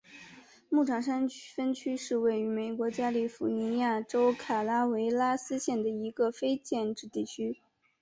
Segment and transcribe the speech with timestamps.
[0.67, 7.61] 牧场山分区是位于美国加利福尼亚州卡拉韦拉斯县的一个非建制地区。